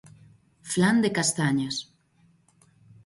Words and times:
Flan 0.71 0.97
de 1.03 1.09
castañas. 1.17 1.75